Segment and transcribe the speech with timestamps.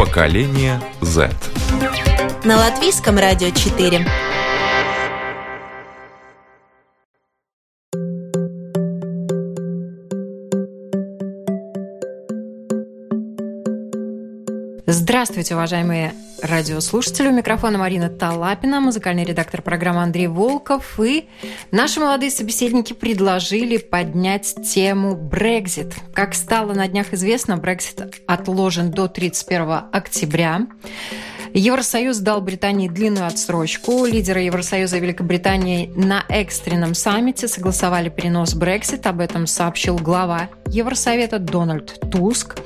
[0.00, 1.30] Поколение Z.
[2.42, 4.06] На латвийском радио 4.
[14.86, 17.28] Здравствуйте, уважаемые радиослушатели.
[17.28, 20.98] У микрофона Марина Талапина, музыкальный редактор программы Андрей Волков.
[21.00, 21.28] И
[21.70, 25.94] наши молодые собеседники предложили поднять тему Брекзит.
[26.14, 30.66] Как стало на днях известно, Брекзит отложен до 31 октября.
[31.54, 34.04] Евросоюз дал Британии длинную отсрочку.
[34.04, 39.06] Лидеры Евросоюза и Великобритании на экстренном саммите согласовали перенос Брексит.
[39.06, 42.58] Об этом сообщил глава Евросовета Дональд Туск.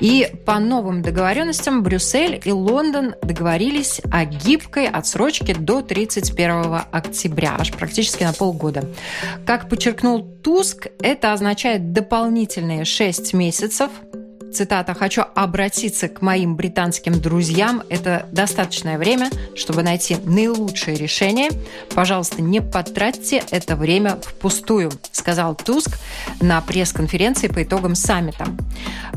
[0.00, 7.72] И по новым договоренностям Брюссель и Лондон договорились о гибкой отсрочке до 31 октября, аж
[7.72, 8.88] практически на полгода.
[9.46, 13.90] Как подчеркнул Туск, это означает дополнительные 6 месяцев
[14.54, 17.82] цитата, «хочу обратиться к моим британским друзьям.
[17.88, 21.50] Это достаточное время, чтобы найти наилучшее решение.
[21.94, 25.98] Пожалуйста, не потратьте это время впустую», сказал Туск
[26.40, 28.46] на пресс-конференции по итогам саммита.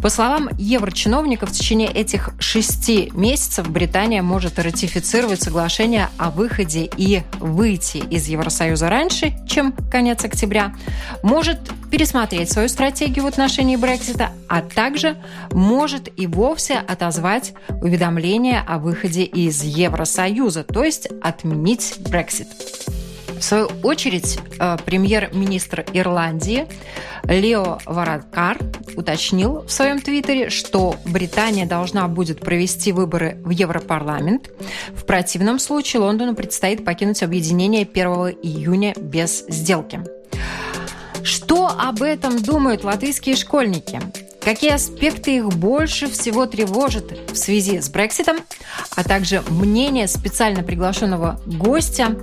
[0.02, 7.22] По словам еврочиновников, в течение этих шести месяцев Британия может ратифицировать соглашение о выходе и
[7.40, 10.76] выйти из Евросоюза раньше, чем конец октября,
[11.24, 15.18] может пересмотреть свою стратегию в отношении Брексита, а также
[15.52, 22.48] может и вовсе отозвать уведомление о выходе из Евросоюза, то есть отменить Брексит.
[23.40, 26.68] В свою очередь, э, премьер-министр Ирландии
[27.24, 28.58] Лео Варадкар
[28.96, 34.50] уточнил в своем твиттере, что Британия должна будет провести выборы в Европарламент.
[34.96, 38.08] В противном случае Лондону предстоит покинуть объединение 1
[38.42, 40.02] июня без сделки.
[41.22, 44.00] Что об этом думают латвийские школьники?
[44.48, 48.38] Какие аспекты их больше всего тревожат в связи с Брекситом,
[48.96, 52.18] а также мнение специально приглашенного гостя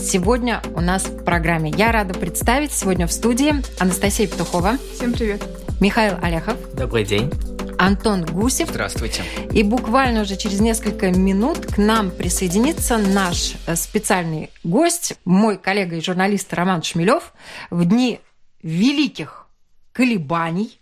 [0.00, 1.70] сегодня у нас в программе.
[1.76, 4.78] Я рада представить сегодня в студии Анастасия Петухова.
[4.94, 5.44] Всем привет.
[5.82, 6.56] Михаил Олехов.
[6.72, 7.30] Добрый день.
[7.78, 8.70] Антон Гусев.
[8.70, 9.22] Здравствуйте.
[9.52, 15.96] И буквально уже через несколько минут к нам присоединится наш э, специальный гость, мой коллега
[15.96, 17.34] и журналист Роман Шмелев.
[17.68, 18.18] В дни
[18.62, 19.46] великих
[19.92, 20.80] колебаний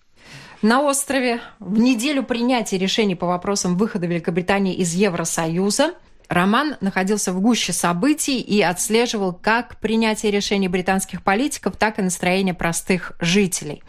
[0.63, 5.95] на острове, в неделю принятия решений по вопросам выхода Великобритании из Евросоюза,
[6.29, 12.55] Роман находился в гуще событий и отслеживал как принятие решений британских политиков, так и настроение
[12.55, 13.83] простых жителей.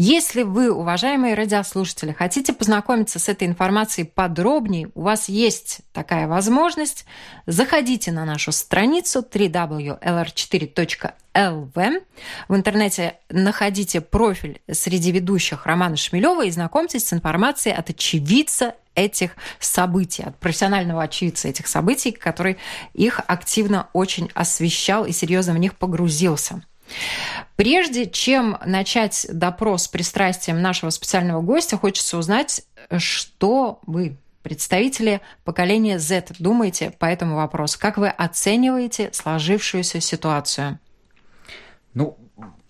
[0.00, 7.04] Если вы, уважаемые радиослушатели, хотите познакомиться с этой информацией подробнее, у вас есть такая возможность,
[7.46, 12.02] заходите на нашу страницу www.lr4.lv.
[12.46, 19.32] В интернете находите профиль среди ведущих Романа Шмелева и знакомьтесь с информацией от очевидца этих
[19.58, 22.56] событий, от профессионального очевидца этих событий, который
[22.94, 26.62] их активно очень освещал и серьезно в них погрузился.
[27.56, 32.62] Прежде чем начать допрос с пристрастием нашего специального гостя, хочется узнать,
[32.98, 37.78] что вы, представители поколения Z, думаете по этому вопросу.
[37.80, 40.78] Как вы оцениваете сложившуюся ситуацию?
[41.94, 42.16] Ну,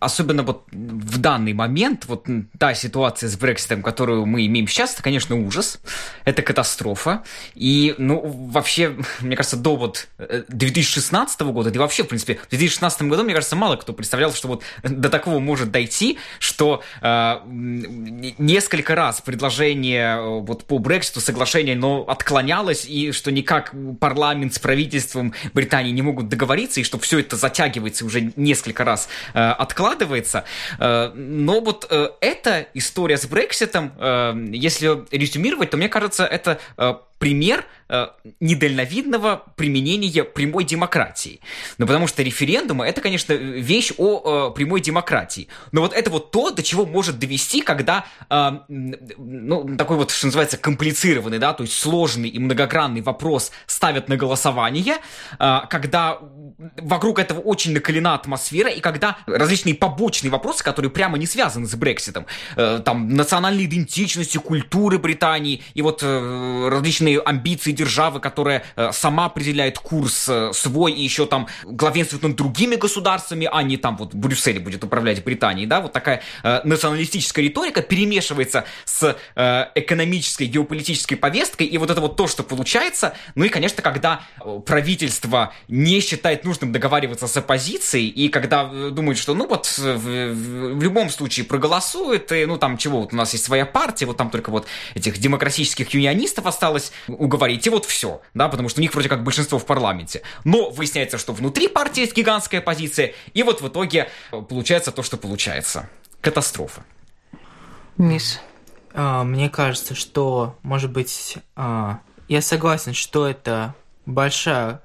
[0.00, 2.26] особенно вот в данный момент, вот
[2.58, 5.80] та ситуация с Брекситом, которую мы имеем сейчас, это, конечно, ужас,
[6.24, 7.24] это катастрофа.
[7.54, 10.08] И, ну, вообще, мне кажется, до вот
[10.48, 13.92] 2016 э, года, да и вообще, в принципе, в 2016 году, мне кажется, мало кто
[13.92, 20.78] представлял, что вот до такого может дойти, что э, несколько раз предложение э, вот по
[20.78, 26.84] Брекситу, соглашение, но отклонялось, и что никак парламент с правительством Британии не могут договориться, и
[26.84, 30.44] что все это затягивается уже несколько раз э, откладывается, складывается.
[30.78, 36.60] Э, но вот э, эта история с Брекситом, э, если резюмировать, то мне кажется, это
[37.18, 38.06] пример э,
[38.40, 41.40] недальновидного применения прямой демократии.
[41.78, 45.48] Ну, потому что референдумы это, конечно, вещь о э, прямой демократии.
[45.72, 50.26] Но вот это вот то, до чего может довести, когда, э, ну, такой вот, что
[50.26, 54.96] называется, комплицированный, да, то есть сложный и многогранный вопрос ставят на голосование,
[55.38, 56.18] э, когда
[56.76, 61.74] вокруг этого очень накалена атмосфера, и когда различные побочные вопросы, которые прямо не связаны с
[61.74, 62.26] Брекситом,
[62.56, 68.90] э, там, национальной идентичностью, культуры Британии, и вот э, различные сильные амбиции державы, которая э,
[68.92, 73.96] сама определяет курс э, свой и еще там главенствует над другими государствами, а не там
[73.96, 80.44] вот Брюссель будет управлять Британией, да, вот такая э, националистическая риторика перемешивается с э, экономической,
[80.44, 85.52] геополитической повесткой, и вот это вот то, что получается, ну и, конечно, когда э, правительство
[85.68, 90.32] не считает нужным договариваться с оппозицией, и когда думают, что, ну вот, в,
[90.74, 94.16] в, любом случае проголосуют, и, ну там чего, вот у нас есть своя партия, вот
[94.16, 98.82] там только вот этих демократических юнионистов осталось уговорить, и вот все, да, потому что у
[98.82, 100.22] них вроде как большинство в парламенте.
[100.44, 105.16] Но выясняется, что внутри партии есть гигантская позиция, и вот в итоге получается то, что
[105.16, 105.88] получается.
[106.20, 106.84] Катастрофа.
[107.96, 108.40] Мисс.
[108.92, 113.74] А, мне кажется, что, может быть, а, я согласен, что это
[114.06, 114.80] большая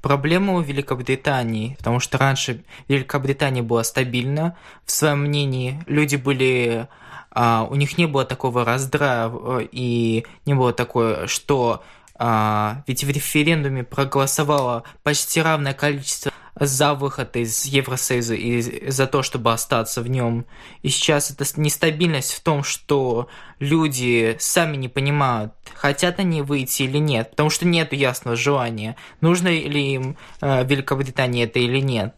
[0.00, 6.88] проблема у Великобритании, потому что раньше Великобритания была стабильна в своем мнении, люди были,
[7.30, 9.30] а, у них не было такого раздрая
[9.70, 11.82] и не было такое, что
[12.20, 19.52] ведь в референдуме проголосовало почти равное количество за выход из Евросоюза и за то, чтобы
[19.52, 20.46] остаться в нем.
[20.82, 23.28] И сейчас эта нестабильность в том, что
[23.58, 29.48] люди сами не понимают, хотят они выйти или нет, потому что нет ясного желания, нужно
[29.48, 32.14] ли им э, Великобритании это или нет.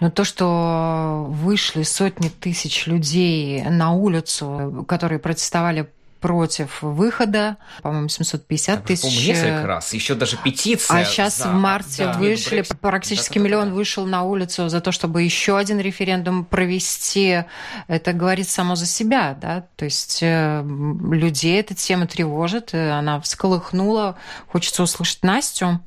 [0.00, 5.88] Но то, что вышли сотни тысяч людей на улицу, которые протестовали
[6.24, 9.26] против выхода, по-моему, 750 так, тысяч.
[9.26, 11.02] несколько раз, еще даже петиция.
[11.02, 11.50] А сейчас за...
[11.50, 12.78] в марте да, вышли, Brexit.
[12.80, 13.74] практически да, миллион да.
[13.74, 17.44] вышел на улицу за то, чтобы еще один референдум провести.
[17.88, 24.16] Это говорит само за себя, да, то есть э, людей эта тема тревожит, она всколыхнула.
[24.50, 25.80] Хочется услышать Настю.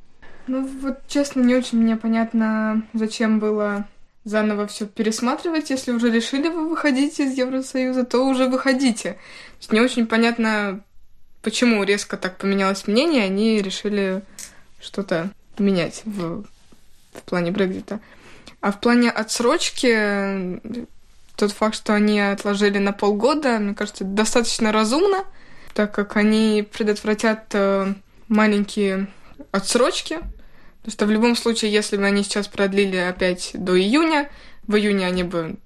[0.48, 3.86] Ну вот, честно, не очень мне понятно, зачем было
[4.24, 5.70] заново все пересматривать.
[5.70, 9.12] Если уже решили вы выходить из Евросоюза, то уже выходите.
[9.12, 10.82] То есть не очень понятно,
[11.42, 14.22] почему резко так поменялось мнение, они решили
[14.80, 16.44] что-то менять в,
[17.12, 18.00] в плане Брекзита.
[18.60, 20.60] А в плане отсрочки,
[21.36, 25.24] тот факт, что они отложили на полгода, мне кажется, достаточно разумно,
[25.74, 27.94] так как они предотвратят э,
[28.28, 29.08] маленькие
[29.52, 30.20] отсрочки,
[30.88, 34.30] Потому что в любом случае, если бы они сейчас продлили опять до июня,
[34.66, 35.58] в июне они бы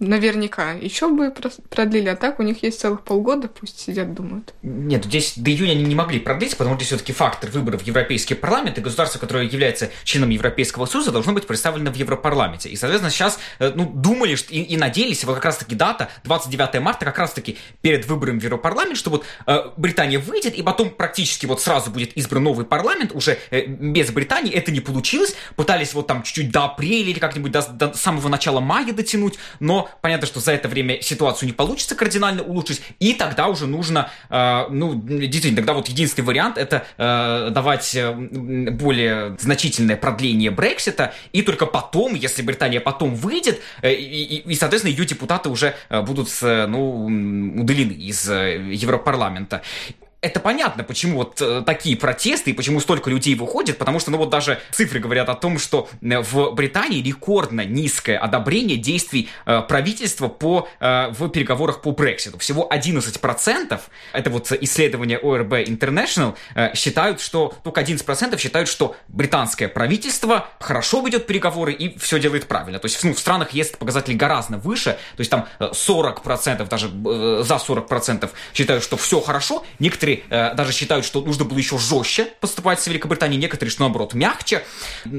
[0.00, 1.32] наверняка еще бы
[1.70, 4.52] продлили, а так у них есть целых полгода, пусть сидят, думают.
[4.62, 8.34] Нет, здесь до июня они не могли продлить, потому что все-таки фактор выборов в Европейский
[8.34, 12.68] парламент и государство, которое является членом Европейского Союза, должно быть представлено в Европарламенте.
[12.68, 17.04] И, соответственно, сейчас э, ну, думали и, и надеялись, вот как раз-таки дата 29 марта,
[17.04, 21.60] как раз-таки перед выбором в Европарламент, что вот э, Британия выйдет, и потом практически вот
[21.62, 24.52] сразу будет избран новый парламент, уже э, без Британии.
[24.52, 25.36] Это не получилось.
[25.56, 29.83] Пытались вот там чуть-чуть до апреля или как-нибудь до, до самого начала мая дотянуть, но
[30.00, 34.66] понятно, что за это время ситуацию не получится кардинально улучшить, и тогда уже нужно, э,
[34.70, 41.42] ну, действительно, тогда вот единственный вариант это э, давать э, более значительное продление Брексита, и
[41.42, 46.28] только потом, если Британия потом выйдет, э, и, и, соответственно, ее депутаты уже э, будут,
[46.42, 47.06] ну,
[47.56, 49.62] удалены из э, Европарламента
[50.24, 54.18] это понятно, почему вот э, такие протесты и почему столько людей выходит, потому что, ну
[54.18, 59.60] вот даже цифры говорят о том, что э, в Британии рекордно низкое одобрение действий э,
[59.68, 62.38] правительства по, э, в переговорах по Брекситу.
[62.38, 63.80] Всего 11%,
[64.12, 71.02] это вот исследование ОРБ International, э, считают, что только 11% считают, что британское правительство хорошо
[71.02, 72.78] ведет переговоры и все делает правильно.
[72.78, 76.86] То есть ну, в странах есть показатели гораздо выше, то есть там 40%, э, даже
[76.86, 81.58] э, за 40% считают, что все хорошо, некоторые Некоторые э, даже считают, что нужно было
[81.58, 84.62] еще жестче поступать с Великобританией, некоторые, что наоборот, мягче.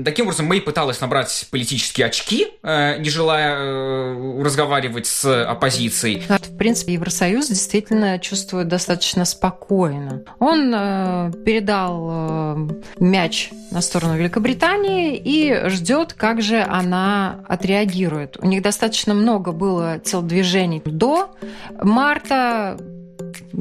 [0.03, 6.23] Таким образом, Мэй пыталась набрать политические очки, э, не желая э, разговаривать с оппозицией.
[6.27, 10.23] В принципе, Евросоюз действительно чувствует достаточно спокойно.
[10.39, 18.37] Он э, передал э, мяч на сторону Великобритании и ждет, как же она отреагирует.
[18.39, 21.35] У них достаточно много было телодвижений до
[21.81, 22.77] марта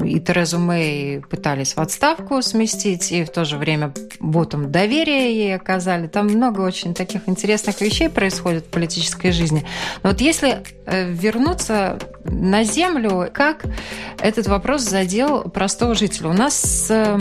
[0.03, 5.55] и Терезу Мэй пытались в отставку сместить, и в то же время вотом доверия ей
[5.55, 6.07] оказали.
[6.07, 9.65] Там много очень таких интересных вещей происходит в политической жизни.
[10.03, 13.65] Но вот если вернуться на землю, как
[14.19, 16.29] этот вопрос задел простого жителя?
[16.29, 17.17] У нас э,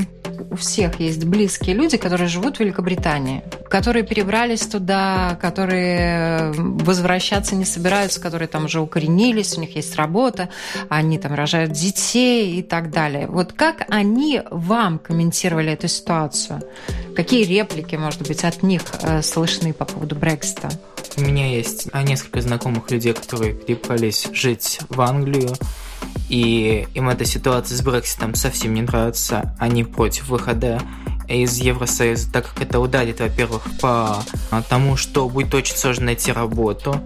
[0.50, 7.64] у всех есть близкие люди, которые живут в Великобритании, которые перебрались туда, которые возвращаться не
[7.64, 10.48] собираются, которые там уже укоренились, у них есть работа,
[10.88, 13.26] они там рожают детей и так далее.
[13.26, 16.62] Вот как они вам комментировали эту ситуацию?
[17.14, 20.68] Какие реплики, может быть, от них э, слышны по поводу Брексита?
[21.16, 25.50] У меня есть несколько знакомых людей, которые перебрались жить в Англию,
[26.28, 29.54] и им эта ситуация с Брекситом совсем не нравится.
[29.60, 30.82] Они против выхода
[31.28, 34.22] из Евросоюза, так как это ударит, во-первых, по
[34.68, 37.00] тому, что будет очень сложно найти работу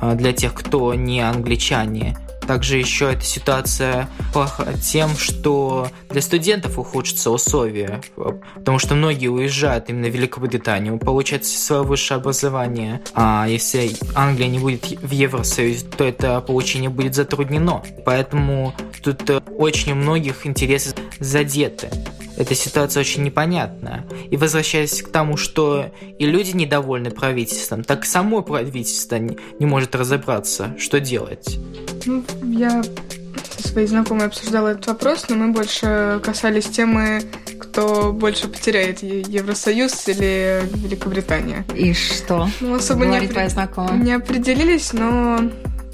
[0.00, 2.16] а, для тех, кто не англичане,
[2.46, 8.00] также еще эта ситуация плоха тем, что для студентов ухудшатся условия,
[8.54, 13.00] потому что многие уезжают именно в Великобританию, получать свое высшее образование.
[13.14, 17.82] А если Англия не будет в Евросоюзе, то это получение будет затруднено.
[18.04, 21.90] Поэтому тут э, очень у многих интересы задеты.
[22.36, 24.04] Эта ситуация очень непонятная.
[24.30, 25.86] И возвращаясь к тому, что
[26.18, 31.58] и люди недовольны правительством, так и само правительство не, не может разобраться, что делать.
[32.04, 32.82] Ну, я
[33.58, 37.22] со своей знакомой обсуждала этот вопрос, но мы больше касались темы,
[37.58, 41.64] кто больше потеряет Евросоюз или Великобритания.
[41.74, 42.48] И что?
[42.60, 43.96] Ну, особо не, твоя знакомая?
[43.96, 45.40] не определились, но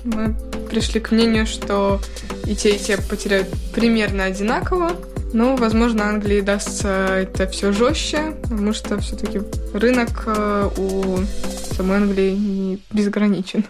[0.05, 0.35] мы
[0.71, 2.01] пришли к мнению, что
[2.47, 4.93] и те, и те потеряют примерно одинаково.
[5.33, 9.41] Но, возможно, Англии дастся это все жестче, потому что все-таки
[9.73, 11.21] рынок э, у
[11.75, 13.65] самой Англии не безграничен.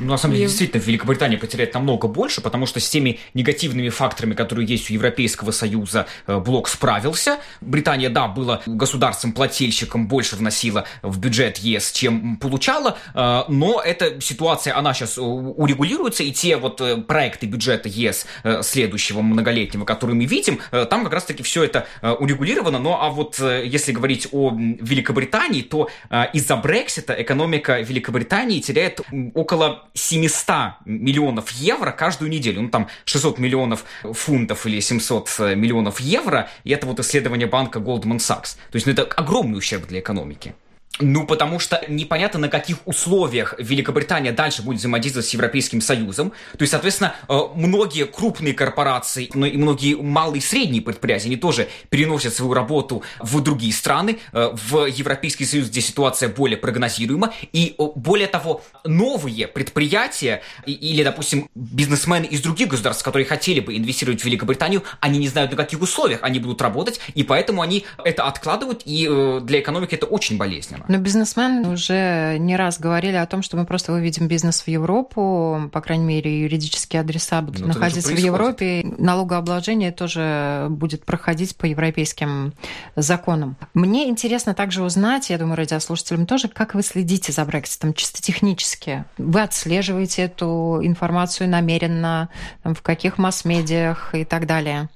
[0.00, 0.48] Ну, на самом деле, и...
[0.48, 5.50] действительно, Великобритания потеряет намного больше, потому что с теми негативными факторами, которые есть у Европейского
[5.50, 7.38] Союза, э, блок справился.
[7.60, 14.76] Британия, да, была государством-плательщиком, больше вносила в бюджет ЕС, чем получала, э, но эта ситуация,
[14.76, 18.26] она сейчас э, урегулируется, и те вот проекты бюджета ЕС
[18.62, 22.78] следующего многолетнего, которые мы видим, там как раз-таки все это урегулировано.
[22.78, 25.90] Ну, а вот если говорить о Великобритании, то
[26.32, 29.00] из-за Брексита экономика Великобритании теряет
[29.34, 32.62] около 700 миллионов евро каждую неделю.
[32.62, 36.48] Ну, там 600 миллионов фунтов или 700 миллионов евро.
[36.64, 38.56] И это вот исследование банка Goldman Sachs.
[38.70, 40.54] То есть, ну, это огромный ущерб для экономики.
[40.98, 46.30] Ну, потому что непонятно, на каких условиях Великобритания дальше будет взаимодействовать с Европейским Союзом.
[46.52, 51.36] То есть, соответственно, э, многие крупные корпорации, но и многие малые и средние предприятия, они
[51.36, 57.32] тоже переносят свою работу в другие страны, э, в Европейский Союз, где ситуация более прогнозируема.
[57.52, 64.20] И более того, новые предприятия или, допустим, бизнесмены из других государств, которые хотели бы инвестировать
[64.20, 68.24] в Великобританию, они не знают, на каких условиях они будут работать, и поэтому они это
[68.24, 70.79] откладывают, и э, для экономики это очень болезненно.
[70.88, 75.70] Но бизнесмены уже не раз говорили о том, что мы просто выведем бизнес в Европу,
[75.72, 78.84] по крайней мере, юридические адреса будут Но ну, находиться в Европе.
[78.98, 82.52] Налогообложение тоже будет проходить по европейским
[82.96, 83.56] законам.
[83.74, 89.04] Мне интересно также узнать, я думаю, радиослушателям тоже, как вы следите за Брекситом чисто технически.
[89.18, 92.28] Вы отслеживаете эту информацию намеренно,
[92.64, 94.88] в каких масс-медиах и так далее?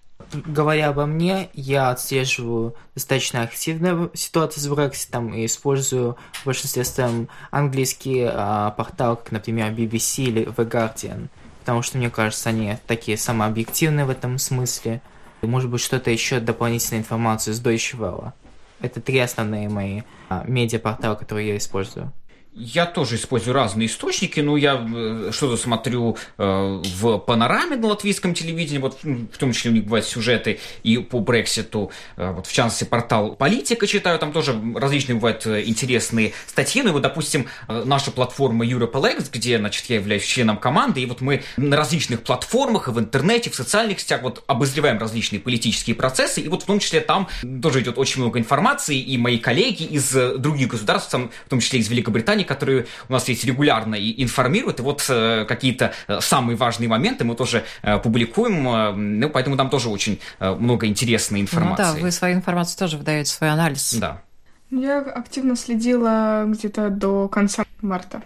[0.46, 7.28] Говоря обо мне, я отслеживаю достаточно активную ситуацию с Брекситом и использую в большинстве своем
[7.50, 11.28] английские а, порталы, как, например, BBC или The Guardian,
[11.60, 15.00] потому что, мне кажется, они такие самообъективные в этом смысле.
[15.42, 18.32] И, может быть, что-то еще дополнительная информация с Deutsche Welle.
[18.80, 22.12] Это три основные мои а, медиапорталы, которые я использую.
[22.56, 28.32] Я тоже использую разные источники, но я э, что-то смотрю э, в панораме на латвийском
[28.32, 32.52] телевидении, вот в том числе у них бывают сюжеты и по Брекситу, э, вот в
[32.52, 38.12] частности портал Политика читаю, там тоже различные бывают интересные статьи, ну и вот, допустим, наша
[38.12, 42.92] платформа EuropeLex, где, значит, я являюсь членом команды, и вот мы на различных платформах и
[42.92, 47.00] в интернете, в социальных сетях вот обозреваем различные политические процессы, и вот в том числе
[47.00, 47.28] там
[47.60, 51.88] тоже идет очень много информации, и мои коллеги из других государств, в том числе из
[51.88, 56.56] Великобритании, компании, которые у нас есть регулярно и информируют, и вот э, какие-то э, самые
[56.56, 61.82] важные моменты мы тоже э, публикуем, ну, поэтому там тоже очень много интересной информации.
[61.82, 63.94] Ну да, вы свою информацию тоже выдаете, свой анализ.
[63.94, 64.22] Да.
[64.70, 68.22] Я активно следила где-то до конца марта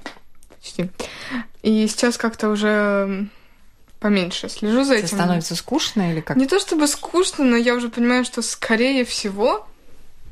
[0.51, 0.91] почти.
[1.63, 3.29] И сейчас как-то уже
[4.01, 5.09] поменьше слежу за этим.
[5.09, 6.37] становится скучно или как?
[6.37, 9.67] Не то чтобы скучно, но я уже понимаю, что скорее всего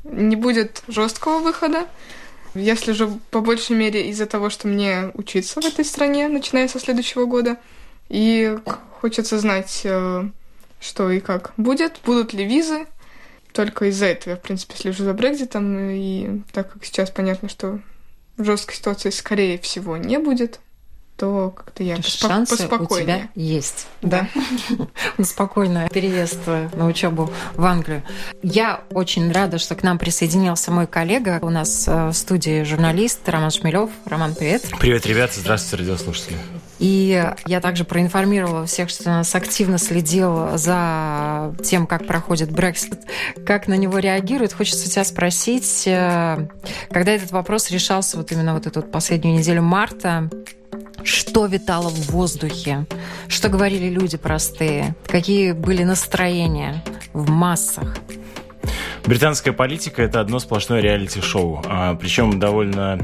[0.04, 1.86] не будет жесткого выхода.
[2.56, 6.80] Я слежу по большей мере из-за того, что мне учиться в этой стране, начиная со
[6.80, 7.58] следующего года.
[8.08, 8.56] И
[9.00, 10.28] хочется знать, э,
[10.80, 12.86] что и как будет, будут ли визы.
[13.52, 15.90] Только из-за этого я, в принципе, слежу за Брекзитом.
[15.90, 17.80] И так как сейчас понятно, что
[18.38, 20.60] жесткой ситуации, скорее всего, не будет,
[21.16, 22.88] то как-то я поспо- Шансы поспокойнее.
[22.88, 23.86] у тебя есть.
[24.02, 24.28] Да.
[25.16, 25.24] да.
[25.24, 28.02] Спокойно переезд на учебу в Англию.
[28.42, 31.38] Я очень рада, что к нам присоединился мой коллега.
[31.42, 33.90] У нас э, в студии журналист Роман Шмелев.
[34.04, 34.64] Роман, привет.
[34.78, 35.40] Привет, ребята.
[35.40, 36.36] Здравствуйте, радиослушатели.
[36.78, 43.00] И я также проинформировала всех, что нас активно следил за тем, как проходит Брексит,
[43.46, 44.52] как на него реагируют.
[44.52, 46.46] Хочется тебя спросить, э,
[46.90, 50.28] когда этот вопрос решался вот именно вот эту последнюю неделю марта,
[51.02, 52.86] что витало в воздухе,
[53.28, 56.82] что говорили люди простые, какие были настроения
[57.12, 57.96] в массах.
[59.06, 62.98] Британская политика это одно сплошное реалити-шоу, а, причем довольно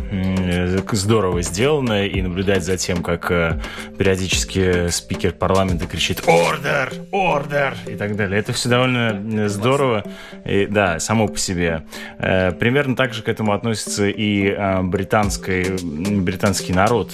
[0.91, 3.61] здорово сделано и наблюдать за тем, как а,
[3.97, 6.93] периодически спикер парламента кричит «Ордер!
[7.13, 8.41] Ордер!» и так далее.
[8.41, 10.03] Это все довольно здорово,
[10.45, 11.85] и, да, само по себе.
[12.19, 15.79] А, примерно так же к этому относится и а, британский,
[16.21, 17.13] британский народ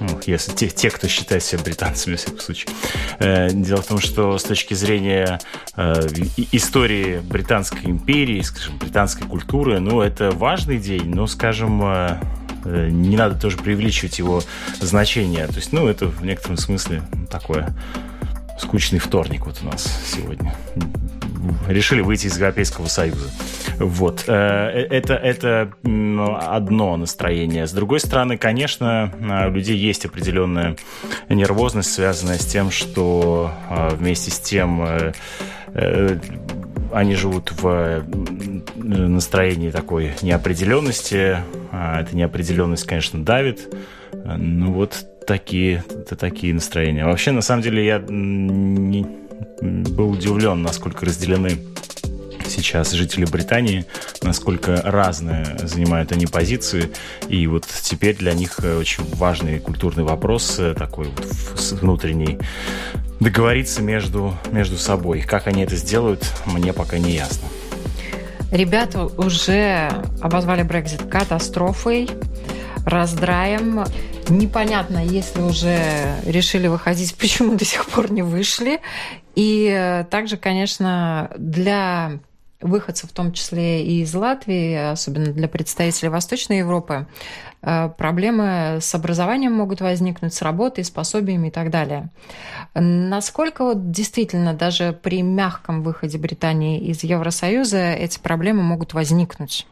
[0.00, 2.74] ну, если те, те, кто считает себя британцами, в всяком случае.
[3.18, 5.40] Э, дело в том, что с точки зрения
[5.76, 6.06] э,
[6.52, 12.18] истории Британской империи, скажем, британской культуры, ну, это важный день, но, скажем, э,
[12.64, 14.42] не надо тоже преувеличивать его
[14.80, 15.46] значение.
[15.46, 17.74] То есть, ну, это в некотором смысле такое
[18.58, 20.54] скучный вторник вот у нас сегодня
[21.68, 23.30] решили выйти из Европейского Союза.
[23.78, 24.24] Вот.
[24.26, 25.72] Э, э, это, это
[26.40, 27.66] одно настроение.
[27.66, 29.12] С другой стороны, конечно,
[29.48, 30.76] у людей есть определенная
[31.28, 34.86] нервозность, связанная с тем, что э, вместе с тем
[36.92, 38.02] они живут в
[38.76, 41.38] настроении такой неопределенности.
[41.70, 43.72] Эта неопределенность, конечно, давит.
[44.24, 47.04] Ну вот такие, это такие настроения.
[47.04, 49.06] Вообще, на самом деле, я не,
[49.60, 51.58] был удивлен, насколько разделены
[52.48, 53.84] сейчас жители Британии,
[54.22, 56.90] насколько разные занимают они позиции.
[57.28, 61.26] И вот теперь для них очень важный культурный вопрос э, такой вот
[61.80, 62.38] внутренний
[63.20, 65.22] договориться между, между собой.
[65.22, 67.48] Как они это сделают, мне пока не ясно.
[68.50, 69.90] Ребята уже
[70.22, 72.08] обозвали Брекзит катастрофой,
[72.86, 73.84] раздраем.
[74.28, 78.80] Непонятно, если уже решили выходить, почему до сих пор не вышли.
[79.34, 82.18] И э, также, конечно, для
[82.60, 87.06] выходцев, в том числе и из Латвии, особенно для представителей Восточной Европы,
[87.62, 92.10] э, проблемы с образованием могут возникнуть, с работой, с пособиями и так далее.
[92.74, 99.66] Насколько вот действительно даже при мягком выходе Британии из Евросоюза эти проблемы могут возникнуть?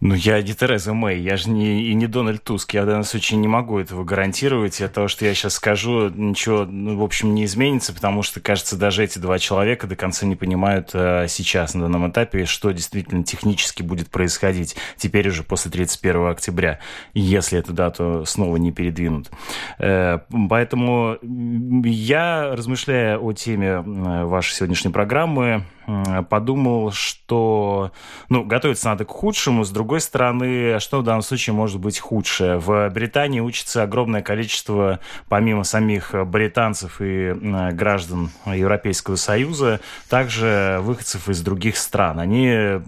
[0.00, 2.74] Ну, я не Тереза Мэй, я же не, и не Дональд Туск.
[2.74, 4.80] Я в данном случае не могу этого гарантировать.
[4.80, 8.76] От того, что я сейчас скажу, ничего, ну, в общем, не изменится, потому что, кажется,
[8.76, 13.24] даже эти два человека до конца не понимают а, сейчас, на данном этапе, что действительно
[13.24, 16.80] технически будет происходить теперь уже после 31 октября,
[17.14, 19.30] если эту дату снова не передвинут.
[19.78, 20.18] Э,
[20.50, 25.64] поэтому я, размышляя о теме вашей сегодняшней программы,
[26.28, 27.92] подумал, что
[28.28, 29.64] ну, готовиться надо к худшему.
[29.64, 32.58] С другой стороны, что в данном случае может быть худшее?
[32.58, 37.32] В Британии учится огромное количество, помимо самих британцев и
[37.72, 42.20] граждан Европейского Союза, также выходцев из других стран.
[42.20, 42.80] Они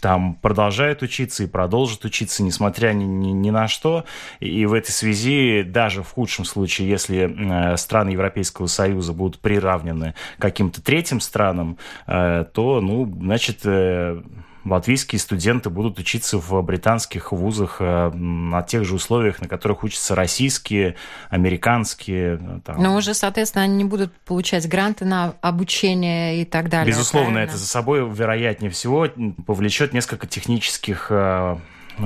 [0.00, 4.04] там продолжают учиться и продолжат учиться, несмотря ни, ни, ни на что.
[4.40, 10.82] И в этой связи, даже в худшем случае, если страны Европейского Союза будут приравнены каким-то
[10.82, 14.22] третьим странам, э, то, ну, значит, э,
[14.70, 20.14] латвийские студенты будут учиться в британских вузах э, на тех же условиях, на которых учатся
[20.14, 20.96] российские,
[21.30, 22.60] американские.
[22.64, 22.82] Там.
[22.82, 26.92] Но уже, соответственно, они не будут получать гранты на обучение и так далее.
[26.92, 27.50] Безусловно, правильно?
[27.50, 29.08] это за собой, вероятнее всего,
[29.46, 31.10] повлечет несколько технических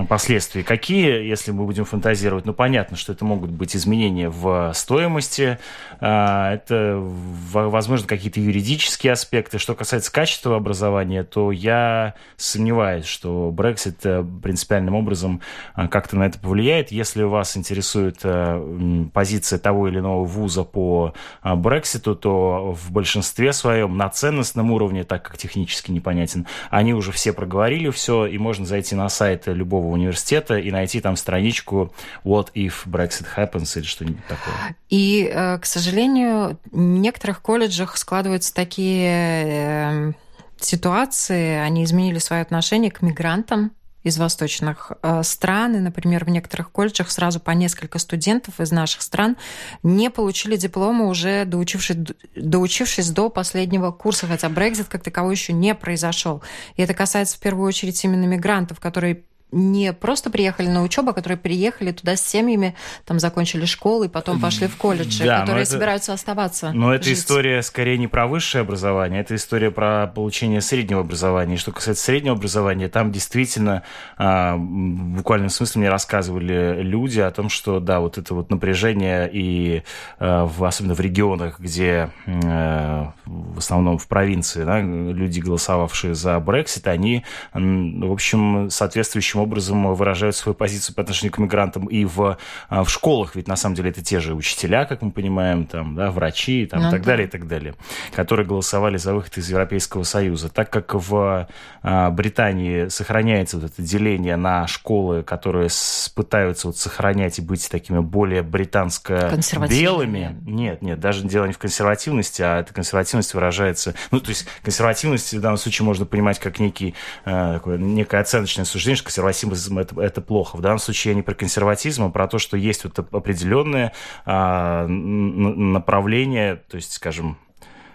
[0.09, 0.63] последствий.
[0.63, 2.45] Какие, если мы будем фантазировать?
[2.47, 5.59] Ну, понятно, что это могут быть изменения в стоимости,
[6.01, 9.59] а, это, возможно, какие-то юридические аспекты.
[9.59, 15.41] Что касается качества образования, то я сомневаюсь, что Brexit э, принципиальным образом
[15.75, 16.91] а, как-то на это повлияет.
[16.91, 23.97] Если вас интересует э, позиция того или иного вуза по Брекситу, то в большинстве своем
[23.97, 28.95] на ценностном уровне, так как технически непонятен, они уже все проговорили все, и можно зайти
[28.95, 31.93] на сайт любого любого университета и найти там страничку
[32.25, 34.77] What if Brexit happens или что-нибудь такое.
[34.89, 40.13] И, э, к сожалению, в некоторых колледжах складываются такие э,
[40.59, 46.73] ситуации, они изменили свое отношение к мигрантам, из восточных э, стран, и, например, в некоторых
[46.73, 49.37] колледжах сразу по несколько студентов из наших стран
[49.83, 51.97] не получили диплома уже доучившись,
[52.35, 56.43] доучившись до последнего курса, хотя Брекзит как таковой еще не произошел.
[56.77, 61.13] И это касается в первую очередь именно мигрантов, которые не просто приехали на учебу, а
[61.13, 65.63] которые приехали туда с семьями, там закончили школу и потом пошли в колледжи, да, которые
[65.63, 66.73] это, собираются оставаться.
[66.73, 71.55] Но эта история скорее не про высшее образование, это история про получение среднего образования.
[71.55, 73.83] И что касается среднего образования, там действительно
[74.17, 79.29] а, в буквальном смысле мне рассказывали люди о том, что да, вот это вот напряжение
[79.31, 79.83] и
[80.19, 86.41] а, в, особенно в регионах, где а, в основном в провинции, да, люди, голосовавшие за
[86.41, 92.39] Брексит, они, в общем, соответствующим образом выражают свою позицию по отношению к мигрантам и в,
[92.71, 96.11] в школах, ведь на самом деле это те же учителя, как мы понимаем, там, да,
[96.11, 97.07] врачи там, ну, и так да.
[97.07, 97.75] далее, и так далее,
[98.15, 100.49] которые голосовали за выход из Европейского Союза.
[100.49, 101.49] Так как в
[101.83, 105.69] Британии сохраняется вот это деление на школы, которые
[106.15, 110.37] пытаются вот сохранять и быть такими более британско-белыми.
[110.47, 113.95] Нет, нет, даже дело не в консервативности, а эта консервативность выражается...
[114.11, 118.65] Ну, то есть консервативность в данном случае можно понимать как некий, э, такое, некое оценочное
[118.65, 120.57] суждение, что консерватизм это, это плохо.
[120.57, 123.93] В данном случае я не про консерватизм, а про то, что есть вот определенное
[124.27, 127.39] э, направление, то есть, скажем,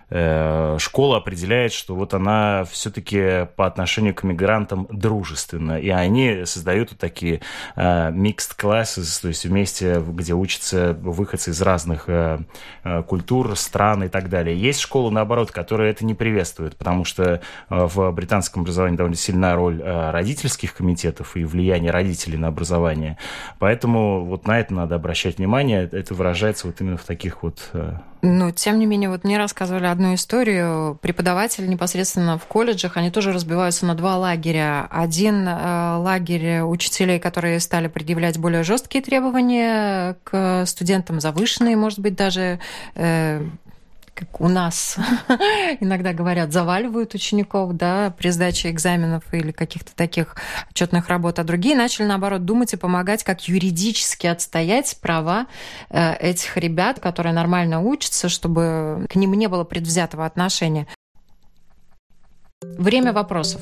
[0.10, 5.80] школа определяет, что вот она все-таки по отношению к мигрантам дружественна.
[5.80, 7.42] И они создают вот такие
[7.76, 12.44] uh, mixed classes, то есть вместе, где учатся выходцы из разных uh,
[13.04, 14.58] культур, стран и так далее.
[14.58, 19.82] Есть школы, наоборот, которые это не приветствуют, потому что в британском образовании довольно сильная роль
[19.84, 23.18] родительских комитетов и влияние родителей на образование.
[23.60, 25.90] Поэтому вот на это надо обращать внимание.
[25.92, 27.72] Это выражается вот именно в таких вот
[28.22, 30.98] ну, тем не менее, вот мне рассказывали одну историю.
[31.02, 34.88] Преподаватели непосредственно в колледжах, они тоже разбиваются на два лагеря.
[34.92, 42.16] Один э, лагерь учителей, которые стали предъявлять более жесткие требования к студентам, завышенные, может быть,
[42.16, 42.60] даже
[42.94, 43.44] э,
[44.18, 44.98] как у нас
[45.80, 50.36] иногда говорят, заваливают учеников да, при сдаче экзаменов или каких-то таких
[50.72, 55.46] отчетных работ, а другие начали, наоборот, думать и помогать, как юридически отстоять права
[55.90, 60.88] э, этих ребят, которые нормально учатся, чтобы к ним не было предвзятого отношения.
[62.64, 63.62] Время вопросов.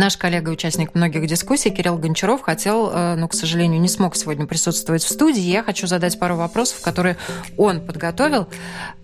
[0.00, 4.46] Наш коллега, участник многих дискуссий, Кирилл Гончаров, хотел, э, но, к сожалению, не смог сегодня
[4.46, 5.42] присутствовать в студии.
[5.42, 7.18] Я хочу задать пару вопросов, которые
[7.58, 8.48] он подготовил.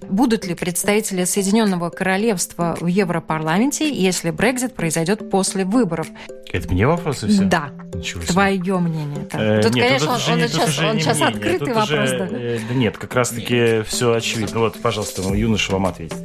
[0.00, 6.06] Будут ли представители Соединенного Королевства в Европарламенте, если Брекзит произойдет после выборов?
[6.50, 7.42] Это мне вопросы все?
[7.42, 7.72] Да.
[8.28, 9.28] Твое мнение.
[9.34, 11.90] Э, тут, нет, конечно, он, он, сейчас, он сейчас открытый вопрос.
[11.90, 12.28] Уже, да.
[12.30, 14.60] Э, да нет, как раз-таки все очевидно.
[14.60, 16.16] Вот, пожалуйста, юноша вам ответит.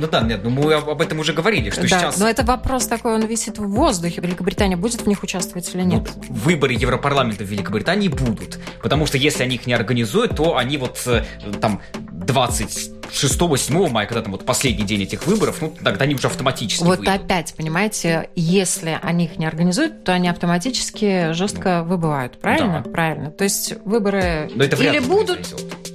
[0.00, 2.18] Ну да, нет, ну мы об этом уже говорили, что да, сейчас...
[2.18, 4.22] но это вопрос такой, он висит в воздухе.
[4.22, 6.10] Великобритания будет в них участвовать или нет?
[6.16, 8.58] Ну, выборы Европарламента в Великобритании будут.
[8.82, 11.24] Потому что если они их не организуют, то они вот э,
[11.60, 16.28] там 20 6-7 мая, когда там вот последний день этих выборов, ну, тогда они уже
[16.28, 17.14] автоматически Вот выйдут.
[17.14, 22.38] опять, понимаете, если они их не организуют, то они автоматически жестко ну, выбывают.
[22.40, 22.82] Правильно?
[22.84, 22.90] Да.
[22.90, 23.30] Правильно.
[23.30, 25.48] То есть выборы или будут,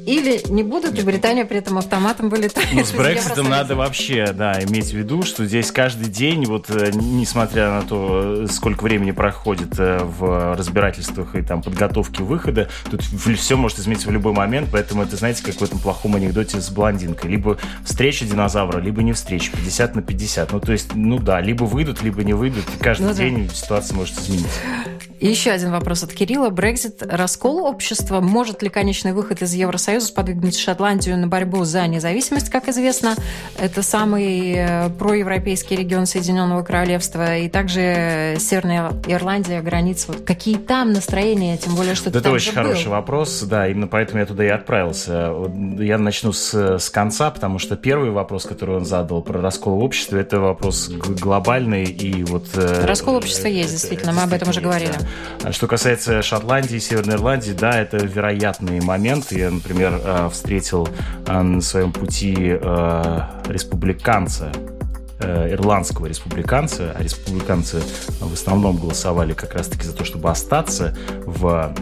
[0.06, 2.68] или не будут, и Британия при этом автоматом вылетает.
[2.74, 6.92] Ну, с Брекситом надо вообще, да, иметь в виду, что здесь каждый день, вот э,
[6.94, 13.02] несмотря на то, сколько времени проходит э, в разбирательствах и там подготовке выхода, тут
[13.38, 16.70] все может измениться в любой момент, поэтому это, знаете, как в этом плохом анекдоте с
[16.70, 17.32] блондинкой.
[17.32, 20.52] Либо встреча динозавра, либо не встреча, 50 на 50.
[20.52, 22.66] Ну, то есть, ну да, либо выйдут, либо не выйдут.
[22.80, 23.54] Каждый ну, день да.
[23.54, 24.60] ситуация может измениться.
[25.26, 26.52] Еще один вопрос от Кирилла.
[26.52, 28.22] Брекзит– раскол общества.
[28.22, 33.16] Может ли конечный выход из Евросоюза сподвигнуть Шотландию на борьбу за независимость, как известно?
[33.58, 37.38] Это самый э, проевропейский регион Соединенного Королевства.
[37.38, 40.12] И также Северная Ирландия, граница.
[40.12, 44.20] Вот какие там настроения, тем более, что да Это очень хороший вопрос, да, именно поэтому
[44.20, 45.34] я туда и отправился.
[45.80, 50.18] Я начну с, с конца, потому что первый вопрос, который он задал про раскол общества,
[50.18, 52.46] это вопрос глобальный и вот...
[52.54, 54.94] Э, Раскол общества есть, действительно, мы об этом уже говорили.
[55.00, 55.08] Да.
[55.44, 59.32] А что касается Шотландии, Северной Ирландии, да, это вероятный момент.
[59.32, 60.90] Я, например, э, встретил
[61.28, 64.52] э, на своем пути э, республиканца,
[65.18, 67.82] ирландского республиканца, а республиканцы
[68.20, 71.74] в основном голосовали как раз-таки за то, чтобы остаться в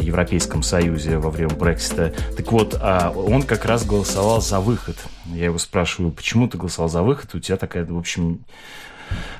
[0.00, 2.14] Европейском Союзе во время Брексита.
[2.36, 4.96] Так вот, а он как раз голосовал за выход.
[5.26, 7.34] Я его спрашиваю, почему ты голосовал за выход?
[7.34, 8.44] У тебя такая, в общем,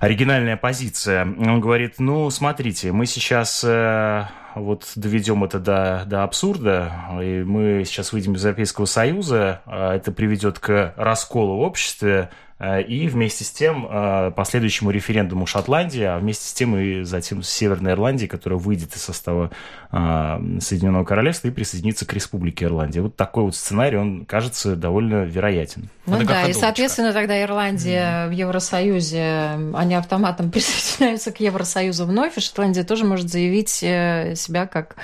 [0.01, 1.25] оригинальная позиция.
[1.25, 7.85] Он говорит, ну, смотрите, мы сейчас э, вот доведем это до, до абсурда, и мы
[7.85, 11.57] сейчас выйдем из Европейского Союза, а это приведет к расколу
[12.03, 12.29] Э,
[12.61, 17.93] и вместе с тем э, последующему референдуму Шотландии, а вместе с тем и затем Северной
[17.93, 19.51] Ирландии, которая выйдет из состава
[19.91, 23.01] э, Соединенного Королевства и присоединится к Республике Ирландия.
[23.01, 25.89] Вот такой вот сценарий, он кажется довольно вероятен.
[26.05, 28.29] Ну да, и, соответственно, тогда Ирландия mm.
[28.29, 34.97] в Евросоюзе, они автоматом присоединяются к Евросоюзу вновь, и Шотландия тоже может заявить себя как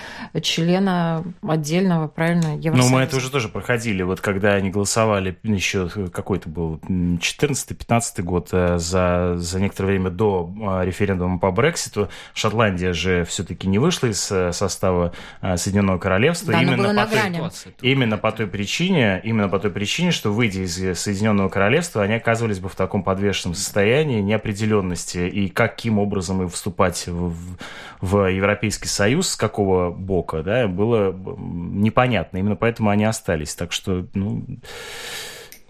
[0.42, 2.90] члена отдельного, правильно, Евросоюза.
[2.90, 6.80] Ну, мы это уже тоже проходили, вот когда они голосовали, еще какой-то был
[7.20, 12.08] 14 14-15 год, э, за, за некоторое время до э, референдума по Брекситу.
[12.34, 16.52] Шотландия же все-таки не вышла из состава Соединенного Королевства.
[16.52, 17.50] Да, именно, по той,
[17.82, 22.58] именно по той причине, именно по той причине, что выйдя из Соединенного Королевства, они оказывались
[22.58, 27.56] бы в таком подвешенном состоянии неопределенности и каким образом и вступать в,
[28.00, 32.38] в Европейский Союз, с какого бока, да, было непонятно.
[32.38, 33.54] Именно поэтому они остались.
[33.54, 34.44] Так что, ну,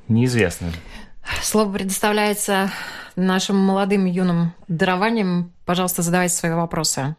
[0.08, 0.68] неизвестно.
[1.42, 2.70] Слово предоставляется
[3.16, 5.52] нашим молодым юным дарованием.
[5.64, 7.16] Пожалуйста, задавайте свои вопросы.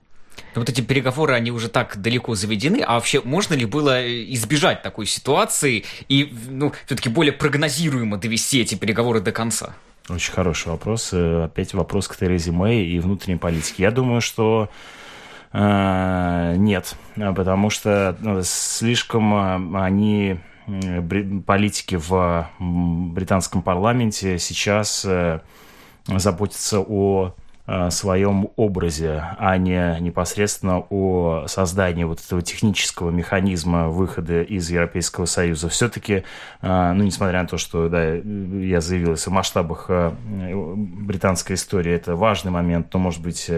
[0.54, 4.82] Но вот эти переговоры, они уже так далеко заведены, а вообще можно ли было избежать
[4.82, 9.76] такой ситуации и ну, все-таки более прогнозируемо довести эти переговоры до конца?
[10.10, 11.10] Очень хороший вопрос.
[11.12, 13.84] Э, опять вопрос к Терезе Мэй и внутренней политике.
[13.84, 14.70] Я думаю, что
[15.52, 20.40] э, нет, потому что слишком э, они
[21.46, 25.40] политики в британском парламенте сейчас э,
[26.08, 27.47] заботятся о Э,
[27.90, 35.68] своем образе, а не непосредственно о создании вот этого технического механизма выхода из Европейского Союза.
[35.68, 36.24] Все-таки,
[36.62, 40.12] э, ну, несмотря на то, что, да, я заявил, если в масштабах э,
[40.56, 43.52] британской истории это важный момент, то, может быть,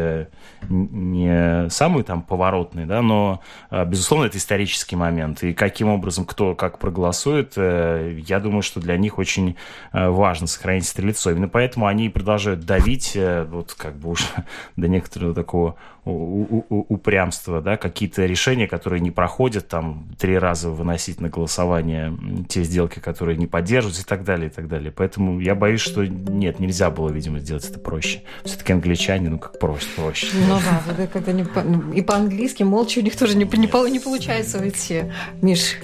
[0.69, 3.41] не самый там поворотный, да, но,
[3.72, 5.43] безусловно, это исторический момент.
[5.43, 9.56] И каким образом кто как проголосует, я думаю, что для них очень
[9.93, 11.30] важно сохранить это лицо.
[11.30, 13.15] Именно поэтому они продолжают давить,
[13.50, 14.27] вот как бы уж
[14.75, 21.29] до некоторого такого упрямства, да, какие-то решения, которые не проходят, там, три раза выносить на
[21.29, 24.91] голосование те сделки, которые не поддерживаются и так далее, и так далее.
[24.91, 28.23] Поэтому я боюсь, что нет, нельзя было, видимо, сделать это проще.
[28.43, 30.27] Все-таки англичане, ну, как проще, проще.
[30.47, 33.99] Ну да, как-то не по, ну, и по-английски молча у них тоже не, не, не
[33.99, 35.03] получается уйти.
[35.41, 35.75] Миш,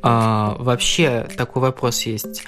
[0.00, 2.44] а, вообще такой вопрос есть.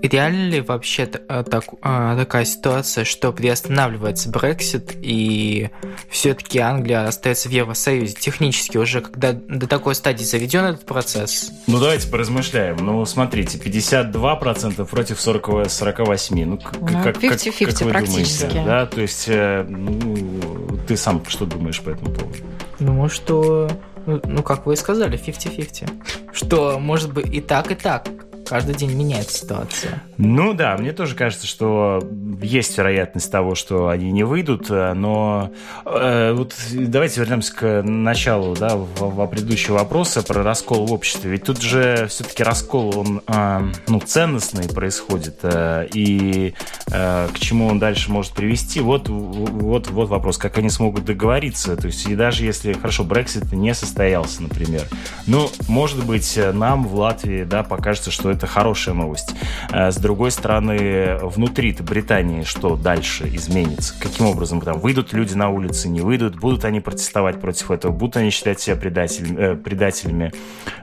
[0.00, 5.70] Реально ли вообще а, так, а, такая ситуация, что приостанавливается Брексит и
[6.08, 8.14] все-таки Англия остается в Евросоюзе?
[8.14, 11.50] Технически уже, когда до такой стадии заведен этот процесс?
[11.66, 12.76] Ну давайте поразмышляем.
[12.76, 16.44] Ну смотрите, 52% против 40, 48%.
[16.44, 18.42] Ну, как, ну, как, 50-50 как, как вы практически.
[18.42, 18.86] Думаете, да?
[18.86, 22.38] То есть, э, ну, ты сам что думаешь по этому поводу?
[22.78, 23.70] Ну, что
[24.06, 26.32] ну, ну, как вы и сказали, 50-50.
[26.32, 28.08] Что может быть и так, и так
[28.52, 30.02] каждый день меняется ситуация.
[30.18, 32.06] Ну да, мне тоже кажется, что
[32.42, 35.50] есть вероятность того, что они не выйдут, э, но
[35.86, 41.30] э, вот давайте вернемся к началу, да, в, в предыдущего вопроса про раскол в обществе.
[41.30, 46.52] Ведь тут же все-таки раскол, он э, ну, ценностный происходит, э, и
[46.90, 51.74] э, к чему он дальше может привести, вот, вот, вот вопрос, как они смогут договориться.
[51.74, 54.82] То есть, и даже если, хорошо, Брексит не состоялся, например,
[55.26, 59.34] ну, может быть, нам в Латвии, да, покажется, что это хорошая новость.
[59.70, 63.94] Э, с другой стороны, внутри Британии что дальше изменится?
[63.98, 66.36] Каким образом там выйдут люди на улицы, не выйдут?
[66.36, 67.92] Будут они протестовать против этого?
[67.92, 70.32] Будут они считать себя предателями, э, предателями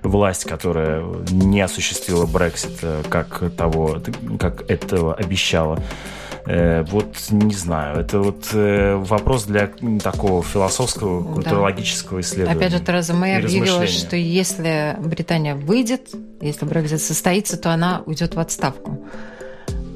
[0.03, 4.01] власть, которая не осуществила Брексит, э, как того,
[4.39, 5.79] как этого обещала?
[6.49, 9.69] Э, вот не знаю, это вот э, вопрос для
[10.01, 12.57] такого философского, культурологического исследования.
[12.57, 16.09] Опять же, Тереза Мэй объявила, что если Британия выйдет,
[16.41, 19.05] если Брекзит состоится, то она уйдет в отставку.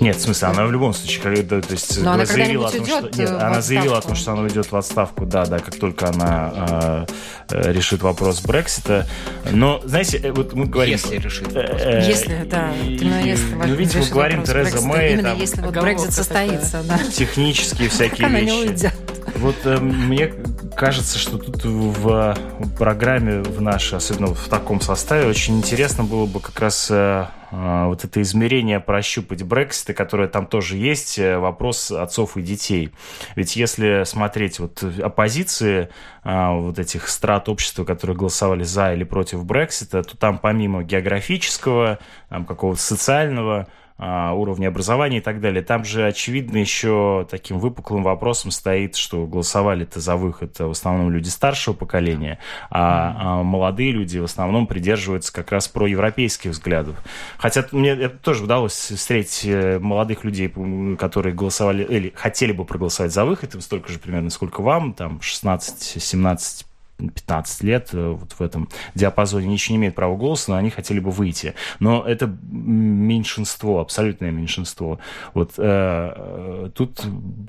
[0.03, 2.85] Нет, в смысле, она в любом случае, когда, то есть, Но она заявила о том,
[2.85, 6.09] что нет, она заявила о том, что она уйдет в отставку, да, да, как только
[6.09, 7.05] она
[7.49, 9.07] э, решит вопрос Брексита.
[9.49, 10.91] Но, знаете, э, вот мы говорим...
[10.91, 11.81] Если решит вопрос.
[11.81, 12.73] Э, если, да.
[12.83, 15.13] Именно если ну, видите, мы говорим Тереза Мэй.
[15.13, 16.99] Именно там, если вот Брексит состоится, да.
[17.11, 18.51] Технические всякие она вещи.
[18.51, 18.93] не уйдет.
[19.37, 20.33] Вот э, мне
[20.75, 22.35] кажется, что тут в
[22.77, 27.42] программе в нашей, особенно в таком составе, очень интересно было бы как раз э, э,
[27.53, 32.91] вот это измерение прощупать Брексита, которое там тоже есть, э, вопрос отцов и детей.
[33.35, 35.89] Ведь если смотреть вот оппозиции
[36.23, 42.45] вот этих страт общества, которые голосовали за или против Брексита, то там помимо географического, там,
[42.45, 45.63] какого-то социального, уровня образования и так далее.
[45.63, 51.29] Там же, очевидно, еще таким выпуклым вопросом стоит, что голосовали-то за выход в основном люди
[51.29, 56.95] старшего поколения, а, а молодые люди в основном придерживаются как раз проевропейских взглядов.
[57.38, 60.53] Хотя мне это тоже удалось встретить э, молодых людей,
[60.97, 65.21] которые голосовали или хотели бы проголосовать за выход, им столько же примерно, сколько вам, там
[65.21, 66.65] 16, 17,
[66.97, 70.99] 15 лет э, вот в этом диапазоне ничего не имеют права голоса, но они хотели
[70.99, 71.53] бы выйти.
[71.79, 74.99] Но это меньшинство, абсолютное меньшинство.
[75.34, 77.01] Вот э, э, тут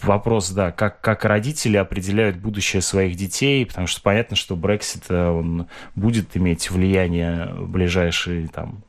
[0.03, 5.29] вопрос, да, как, как родители определяют будущее своих детей, потому что понятно, что Брексит, э,
[5.29, 8.83] он будет иметь влияние в ближайшие, там,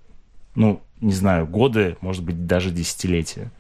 [0.55, 3.51] ну, не знаю, годы, может быть, даже десятилетия.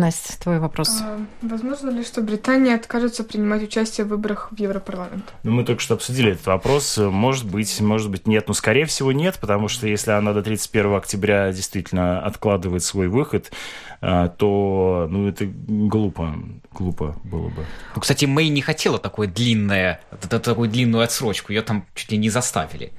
[0.00, 1.00] Настя, твой вопрос.
[1.02, 5.34] А, возможно ли, что Британия откажется принимать участие в выборах в Европарламент?
[5.42, 6.96] Ну, мы только что обсудили этот вопрос.
[6.96, 8.48] Может быть, может быть, нет.
[8.48, 13.52] Но, скорее всего, нет, потому что если она до 31 октября действительно откладывает свой выход,
[14.00, 16.34] то, ну, это глупо,
[16.72, 17.66] глупо было бы.
[17.94, 22.30] Ну, кстати, Мэй не хотела такое длинное, такую длинную отсрочку, ее там чуть ли не
[22.30, 22.92] заставили.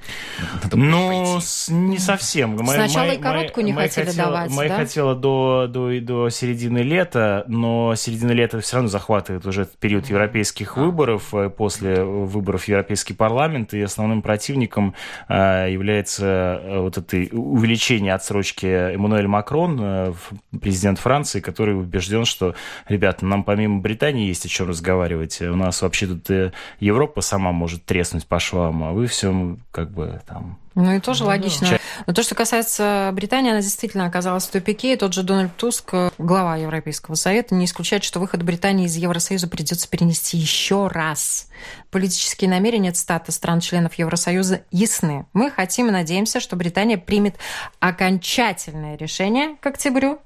[0.72, 2.58] Ну, не совсем.
[2.66, 4.76] Сначала Мэй, и короткую Мэй, не хотели хотела, давать, Мэй да?
[4.76, 10.06] хотела до, до, до середины лета, но середина лета все равно захватывает уже этот период
[10.06, 14.94] европейских выборов, э, после выборов в Европейский парламент, и основным противником
[15.28, 20.14] э, является э, вот это увеличение отсрочки Эммануэль Макрон,
[20.60, 22.54] президент президент Франции, который убежден, что,
[22.88, 25.40] ребята, нам помимо Британии есть о чем разговаривать.
[25.40, 29.90] У нас вообще тут э, Европа сама может треснуть по швам, а вы все как
[29.90, 31.68] бы там ну и тоже ну, логично.
[31.68, 31.78] Да.
[32.06, 34.94] Но то, что касается Британии, она действительно оказалась в тупике.
[34.94, 39.48] И тот же Дональд Туск, глава Европейского совета, не исключает, что выход Британии из Евросоюза
[39.48, 41.48] придется перенести еще раз.
[41.90, 45.26] Политические намерения, цитаты стран-членов Евросоюза ясны.
[45.34, 47.36] Мы хотим и надеемся, что Британия примет
[47.78, 50.20] окончательное решение к октябрю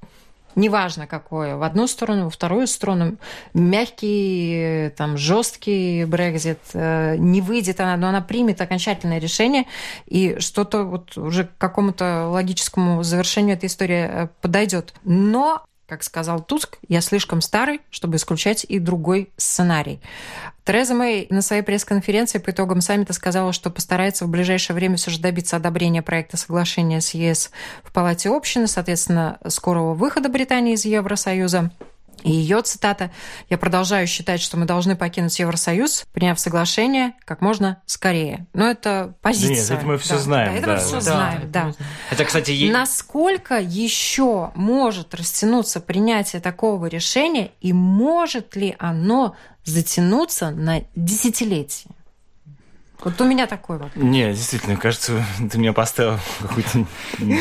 [0.56, 3.16] неважно какое, в одну сторону, во вторую сторону,
[3.54, 9.66] мягкий, там, жесткий Брекзит, э, не выйдет она, но она примет окончательное решение,
[10.06, 14.94] и что-то вот уже к какому-то логическому завершению эта история э, подойдет.
[15.04, 20.00] Но как сказал Туск, я слишком старый, чтобы исключать и другой сценарий.
[20.64, 25.12] Тереза Мэй на своей пресс-конференции по итогам саммита сказала, что постарается в ближайшее время все
[25.12, 27.50] же добиться одобрения проекта соглашения с ЕС
[27.84, 31.70] в Палате общины, соответственно, скорого выхода Британии из Евросоюза.
[32.22, 33.10] И ее цитата
[33.50, 38.46] «Я продолжаю считать, что мы должны покинуть Евросоюз, приняв соглашение как можно скорее».
[38.52, 39.68] Но это позиция.
[39.68, 40.52] Да нет, это мы все да, знаем.
[40.52, 41.00] Да, это да, мы все да.
[41.00, 41.72] знаем, да.
[42.10, 42.72] Хотя, кстати, е...
[42.72, 51.90] Насколько еще может растянуться принятие такого решения и может ли оно затянуться на десятилетия?
[53.04, 54.02] Вот у меня такой вопрос.
[54.02, 56.86] Не, действительно, кажется, ты меня поставил какую-то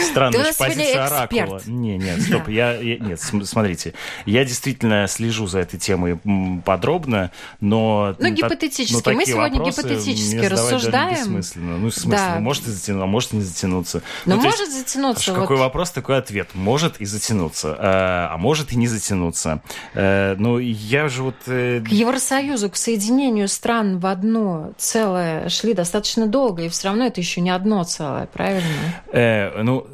[0.04, 1.62] странную позицию оракула.
[1.66, 3.94] Не, нет, стоп, я, я, нет, смотрите,
[4.26, 6.20] я действительно слежу за этой темой
[6.66, 8.16] подробно, но...
[8.20, 11.16] Ну, гипотетически, мы сегодня гипотетически рассуждаем.
[11.16, 11.78] Бессмысленно.
[11.78, 12.40] Ну, смысленно, да.
[12.40, 14.02] может и затянуться, а может и не затянуться.
[14.26, 15.32] Но ну, может есть, затянуться.
[15.34, 15.42] Вот...
[15.42, 16.50] Какой вопрос, такой ответ.
[16.54, 19.62] Может и затянуться, а, а может и не затянуться.
[19.94, 21.36] А, ну, я же вот...
[21.48, 27.06] Э, к Евросоюзу, к соединению стран в одно целое шли достаточно долго, и все равно
[27.06, 28.64] это еще не одно целое, правильно?
[29.12, 29.86] Э, ну,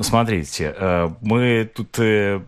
[0.00, 2.40] смотрите, э, мы тут э,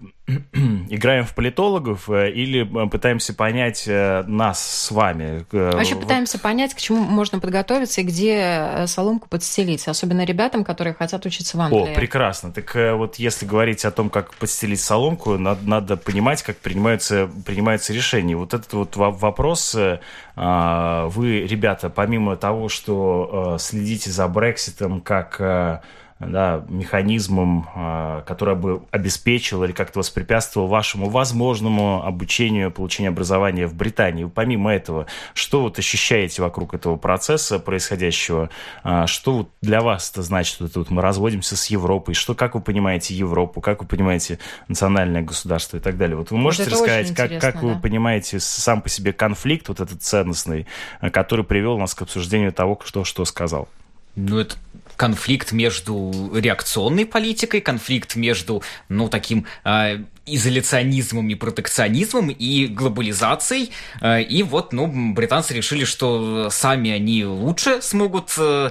[0.89, 5.45] играем в политологов э, или пытаемся понять нас с вами?
[5.51, 11.25] Вообще пытаемся понять, к чему можно подготовиться и где соломку подстелить, особенно ребятам, которые хотят
[11.27, 11.93] учиться в Англии.
[11.93, 12.53] О, прекрасно.
[12.53, 17.93] Так вот, если говорить о том, как подстелить соломку, надо, надо понимать, как принимаются, принимаются
[17.93, 18.37] решения.
[18.37, 25.83] Вот этот вот вопрос вы, ребята, помимо того, что следите за Брекситом как
[26.21, 33.75] да, механизмом, а, который бы обеспечил или как-то воспрепятствовал вашему возможному обучению, получению образования в
[33.75, 34.31] Британии.
[34.33, 38.51] Помимо этого, что вот ощущаете вокруг этого процесса происходящего?
[38.85, 42.15] А, что вот для вас это значит, что тут мы разводимся с Европой?
[42.15, 43.63] Что, как вы понимаете Европу?
[43.63, 46.17] Как вы понимаете национальное государство и так далее?
[46.17, 47.67] Вот вы можете вот рассказать, как, как да?
[47.67, 50.67] вы понимаете сам по себе конфликт вот этот ценностный,
[51.13, 53.69] который привел нас к обсуждению того, что, что сказал?
[54.17, 54.57] Ну, это
[55.01, 63.71] конфликт между реакционной политикой, конфликт между, ну, таким э, изоляционизмом и протекционизмом и глобализацией.
[64.01, 68.71] Э, и вот, ну, британцы решили, что сами они лучше смогут э,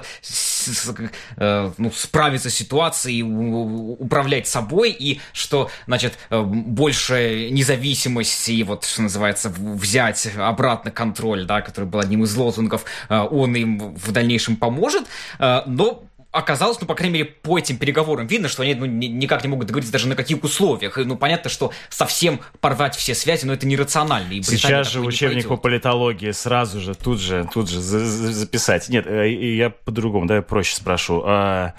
[1.36, 9.02] э, ну, справиться с ситуацией, управлять собой, и что, значит, больше независимости и вот, что
[9.02, 15.06] называется, взять обратно контроль, да, который был одним из лозунгов, он им в дальнейшем поможет.
[15.38, 19.48] Но оказалось, ну, по крайней мере, по этим переговорам видно, что они ну, никак не
[19.48, 20.98] могут договориться даже на каких условиях.
[20.98, 24.32] И, ну, понятно, что совсем порвать все связи, но это нерационально.
[24.32, 28.88] И Сейчас же учебник по политологии сразу же, тут же, тут же записать.
[28.88, 31.22] Нет, э, я по-другому, да, я проще спрошу.
[31.24, 31.74] А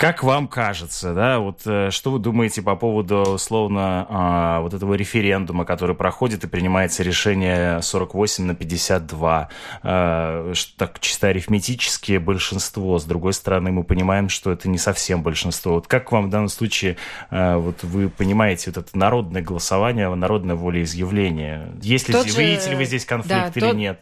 [0.00, 4.94] как вам кажется, да, вот э, что вы думаете по поводу, условно, а, вот этого
[4.94, 9.48] референдума, который проходит и принимается решение 48 на 52?
[9.82, 12.98] А, так чисто арифметически большинство.
[12.98, 15.74] С другой стороны, мы понимаем, что это не совсем большинство.
[15.74, 16.96] Вот как вам в данном случае,
[17.28, 21.72] а, вот вы понимаете вот это народное голосование, народное волеизъявление?
[21.82, 24.00] Есть ли, же, видите ли вы здесь конфликт да, или тот, нет?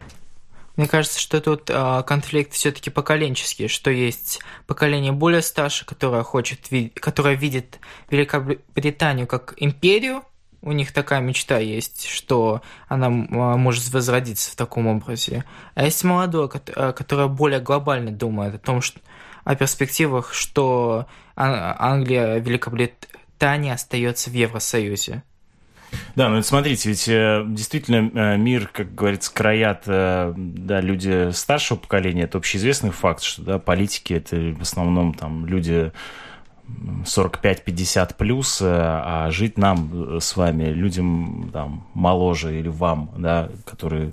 [0.79, 6.68] Мне кажется, что тут э, конфликт все-таки поколенческий, что есть поколение более старше, которое хочет,
[6.95, 10.22] которое видит Великобританию как империю,
[10.62, 15.45] у них такая мечта есть, что она а, может возродиться в таком образе.
[15.74, 19.01] А есть молодой, а, который более глобально думает о том, что
[19.43, 25.24] о перспективах, что Англия, Великобритания остается в Евросоюзе.
[26.16, 31.78] Да, ну смотрите, ведь э, действительно э, мир, как говорится, краят э, да, люди старшего
[31.78, 32.22] поколения.
[32.22, 35.93] Это общеизвестный факт, что да, политики это в основном там люди
[36.66, 44.11] 45-50 плюс, а жить нам с вами, людям там, моложе или вам, да, которые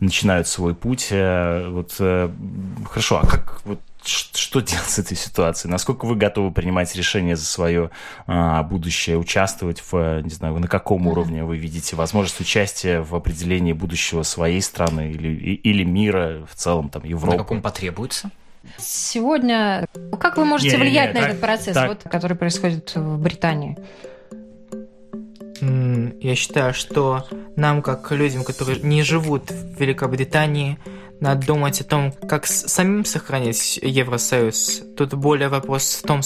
[0.00, 1.08] начинают свой путь.
[1.10, 5.70] Вот хорошо, а как вот что делать с этой ситуацией?
[5.70, 7.90] Насколько вы готовы принимать решения за свое
[8.26, 13.72] а, будущее, участвовать в, не знаю, на каком уровне вы видите возможность участия в определении
[13.72, 17.36] будущего своей страны или, или мира в целом, там, Европы?
[17.36, 18.30] На каком потребуется?
[18.78, 19.86] Сегодня,
[20.18, 21.88] как вы можете не, влиять не, не, на так, этот процесс, так.
[21.88, 23.76] Вот, который происходит в Британии?
[26.20, 30.78] Я считаю, что нам, как людям, которые не живут в Великобритании,
[31.20, 34.82] надо думать о том, как самим сохранить Евросоюз.
[34.96, 36.20] Тут более вопрос в том,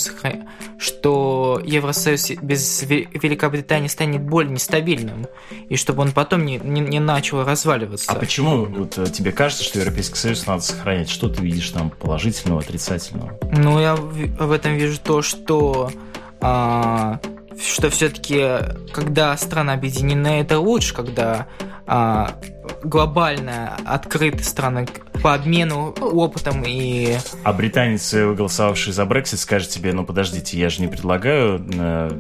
[0.79, 5.27] что Евросоюз без Великобритании станет более нестабильным,
[5.69, 8.11] и чтобы он потом не, не, не начал разваливаться.
[8.11, 11.11] А почему вот, э, тебе кажется, что Европейский Союз надо сохранять?
[11.11, 13.39] Что ты видишь там положительного, отрицательного?
[13.53, 15.93] Ну, я в этом вижу то, что
[16.41, 17.21] а,
[17.61, 18.45] что все-таки,
[18.93, 21.47] когда страны объединены, это лучше, когда
[21.87, 22.39] а,
[22.83, 24.87] глобально открыты страны
[25.23, 27.17] по обмену опытом и...
[27.43, 32.11] А британец, голосовавший за Брексит, скажет тебе, ну подождите, я же не предлагаю э,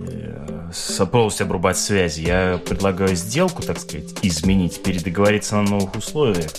[0.00, 6.50] э, полностью обрубать связи, я предлагаю сделку, так сказать, изменить, передоговориться на новых условиях.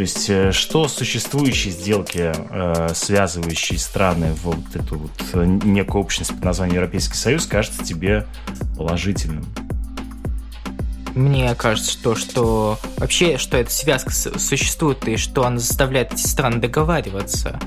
[0.00, 6.00] То есть, э, что существующие сделки, э, связывающие страны в вот эту вот э, некую
[6.00, 8.26] общность под названием Европейский Союз, кажется тебе
[8.78, 9.44] положительным?
[11.14, 16.62] Мне кажется, что, что вообще, что эта связка существует и что она заставляет эти страны
[16.62, 17.60] договариваться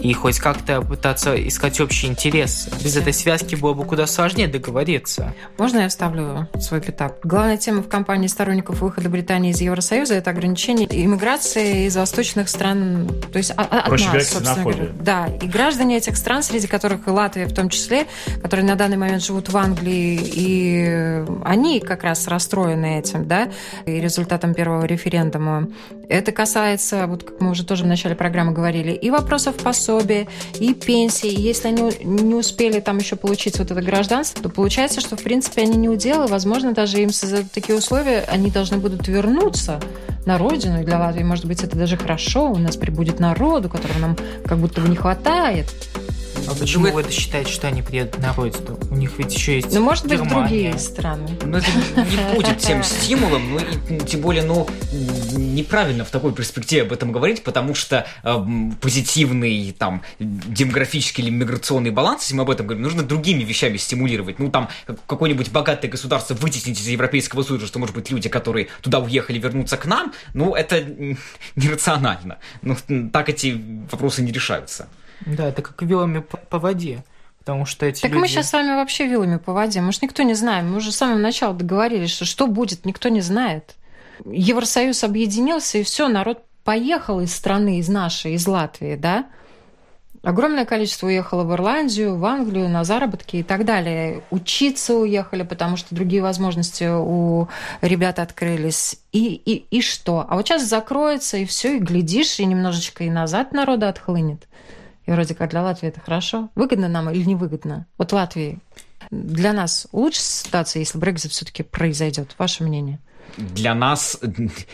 [0.00, 2.68] и хоть как-то пытаться искать общий интерес.
[2.82, 5.34] Без этой связки было бы куда сложнее договориться.
[5.56, 7.18] Можно я вставлю свой пятак?
[7.22, 13.08] Главная тема в кампании сторонников выхода Британии из Евросоюза– это ограничение иммиграции из восточных стран,
[13.32, 14.88] то есть от Проще нас, собственно говоря.
[15.00, 18.06] Да, и граждане этих стран, среди которых и Латвия в том числе,
[18.42, 23.50] которые на данный момент живут в Англии, и они как раз расстроены этим, да,
[23.86, 25.68] и результатом первого референдума.
[26.08, 30.26] Это касается, вот как мы уже тоже в начале программы говорили, и вопросов посольства, пособия
[30.58, 31.28] и пенсии.
[31.28, 35.62] Если они не успели там еще получить вот это гражданство, то получается, что в принципе
[35.62, 36.26] они не уделы.
[36.26, 39.80] Возможно, даже им создадут такие условия, они должны будут вернуться
[40.24, 40.80] на родину.
[40.80, 42.50] И для Латвии, может быть, это даже хорошо.
[42.50, 44.16] У нас прибудет народу, которого нам
[44.46, 45.66] как будто бы не хватает.
[46.48, 48.78] А почему вы это считаете, что они приедут на родину?
[48.90, 50.48] У них ведь еще есть Ну, может быть, Германия.
[50.48, 51.28] другие страны.
[51.42, 54.68] Ну, это не будет тем стимулом, ну, и тем более, ну,
[55.32, 58.46] неправильно в такой перспективе об этом говорить, потому что э,
[58.80, 64.38] позитивный, там, демографический или миграционный баланс, если мы об этом говорим, нужно другими вещами стимулировать.
[64.38, 64.68] Ну, там,
[65.06, 69.76] какое-нибудь богатое государство вытеснить из Европейского Союза, что, может быть, люди, которые туда уехали, вернутся
[69.76, 70.84] к нам, ну, это
[71.56, 72.38] нерационально.
[72.62, 72.76] Ну,
[73.12, 74.88] так эти вопросы не решаются.
[75.26, 77.04] Да, это как вилами по, воде.
[77.38, 78.20] Потому что эти так люди...
[78.20, 79.80] мы сейчас с вами вообще вилами по воде.
[79.80, 80.70] Мы же никто не знаем.
[80.70, 83.74] Мы уже с самого начала договорились, что что будет, никто не знает.
[84.24, 89.26] Евросоюз объединился, и все, народ поехал из страны, из нашей, из Латвии, да?
[90.24, 94.22] Огромное количество уехало в Ирландию, в Англию на заработки и так далее.
[94.30, 97.48] Учиться уехали, потому что другие возможности у
[97.82, 98.96] ребят открылись.
[99.12, 100.24] И, и, и что?
[100.26, 104.48] А вот сейчас закроется, и все, и глядишь, и немножечко и назад народа отхлынет.
[105.06, 106.50] И вроде как для Латвии это хорошо.
[106.54, 107.86] Выгодно нам или невыгодно?
[107.98, 108.58] Вот Латвии
[109.10, 112.34] для нас лучше ситуация, если Брекзит все-таки произойдет?
[112.38, 113.00] Ваше мнение?
[113.36, 114.18] для нас...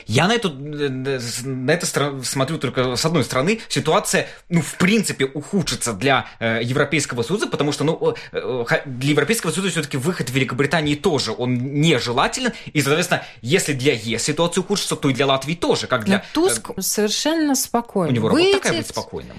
[0.07, 1.87] Я на, эту, на это
[2.22, 3.61] смотрю только с одной стороны.
[3.68, 9.51] Ситуация, ну, в принципе, ухудшится для э, Европейского Союза, потому что, ну, э, для Европейского
[9.51, 12.53] Союза все-таки выход в Великобритании тоже, он нежелателен.
[12.72, 16.18] И, соответственно, если для ЕС ситуация ухудшится, то и для Латвии тоже, как для...
[16.18, 18.12] Но Туск э, совершенно спокойно.
[18.12, 19.37] У него работа такая быть спокойным.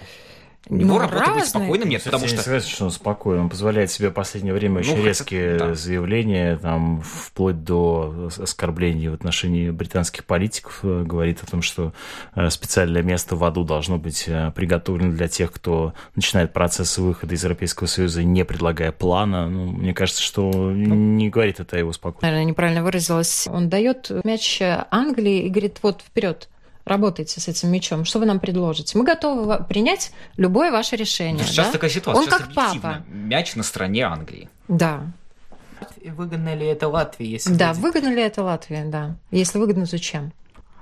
[0.71, 1.39] У него ну, работа разные.
[1.39, 2.35] быть спокойным нет, потому что...
[2.35, 3.41] Я не согласен, что он спокойный.
[3.41, 5.73] Он позволяет себе в последнее время очень ну, резкие да.
[5.73, 10.79] заявления, там, вплоть до оскорблений в отношении британских политиков.
[10.83, 11.91] Э, говорит о том, что
[12.35, 17.35] э, специальное место в аду должно быть э, приготовлено для тех, кто начинает процесс выхода
[17.35, 19.49] из Европейского Союза, не предлагая плана.
[19.49, 22.27] Ну, мне кажется, что ну, не говорит это о его спокойствии.
[22.27, 23.45] Наверное, неправильно выразилась.
[23.51, 26.47] Он дает мяч Англии и говорит, вот, вперед,
[26.85, 28.97] работаете с этим мячом, что вы нам предложите?
[28.97, 31.45] Мы готовы принять любое ваше решение.
[31.45, 31.71] Сейчас да?
[31.73, 32.19] такая ситуация.
[32.19, 33.03] Он Сейчас как папа.
[33.07, 34.49] Мяч на стороне Англии.
[34.67, 35.01] Да.
[36.05, 37.81] выгодно ли это Латвии, если Да, будет?
[37.83, 39.15] выгодно ли это Латвии, да.
[39.31, 40.31] Если выгодно, зачем?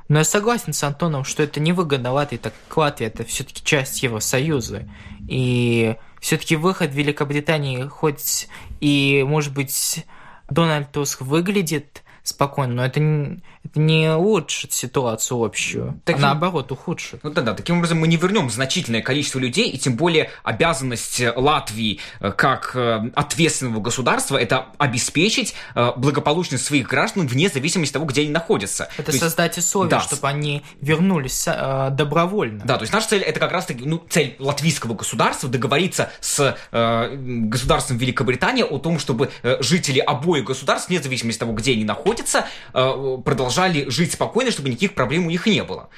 [0.08, 3.64] Но я согласен с Антоном, что это не выгодно Латвии, так как Латвия это все-таки
[3.64, 4.88] часть Евросоюза.
[5.28, 8.47] И все-таки выход Великобритании, хоть
[8.80, 10.06] и, может быть,
[10.50, 16.72] Дональд Туск выглядит спокойно, но это не, это не улучшит ситуацию общую, Таким- а наоборот
[16.72, 17.24] ухудшит.
[17.24, 21.20] Ну да, да, таким образом мы не вернем значительное количество людей, и тем более обязанность
[21.22, 25.55] э, Латвии э, как э, ответственного государства это обеспечить
[25.97, 28.89] благополучность своих граждан вне зависимости от того, где они находятся.
[28.97, 30.01] Это То есть- создать условия, да.
[30.01, 31.45] чтобы они вернулись
[31.91, 32.61] добровольно.
[32.65, 36.55] Да, то есть наша цель это как раз таки, ну, цель латвийского государства договориться с
[36.72, 41.84] э, государством Великобритании о том, чтобы жители обоих государств, вне зависимости от того, где они
[41.86, 45.89] находятся, э, продолжали жить спокойно, чтобы никаких проблем у них не было.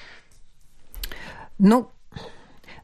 [1.60, 1.92] Ну,